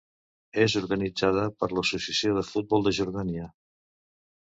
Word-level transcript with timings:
És 0.63 0.75
organitzada 0.81 1.45
per 1.61 1.71
l'Associació 1.73 2.35
de 2.41 2.47
Futbol 2.51 2.91
de 2.91 2.97
Jordània. 3.03 3.51